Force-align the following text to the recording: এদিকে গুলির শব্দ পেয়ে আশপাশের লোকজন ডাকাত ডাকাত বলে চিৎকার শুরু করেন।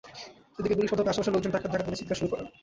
এদিকে 0.59 0.77
গুলির 0.77 0.89
শব্দ 0.91 1.01
পেয়ে 1.03 1.13
আশপাশের 1.13 1.33
লোকজন 1.35 1.51
ডাকাত 1.53 1.69
ডাকাত 1.73 1.85
বলে 1.87 1.99
চিৎকার 1.99 2.19
শুরু 2.19 2.29
করেন। 2.33 2.47